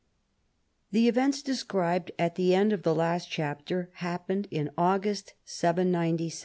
[0.89, 6.39] The events described at the end of the last chap ter happened in August Y97.